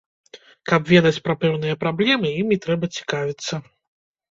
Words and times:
Каб 0.71 0.81
ведаць 0.93 1.19
пра 1.27 1.35
пэўныя 1.43 1.79
праблемы, 1.85 2.33
імі 2.41 2.59
трэба 2.67 2.91
цікавіцца. 2.99 3.65